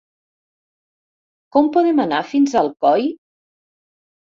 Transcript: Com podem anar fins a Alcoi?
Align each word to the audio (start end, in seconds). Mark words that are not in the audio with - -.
Com 1.57 1.71
podem 1.77 2.03
anar 2.07 2.25
fins 2.33 2.59
a 2.59 2.67
Alcoi? 2.67 3.09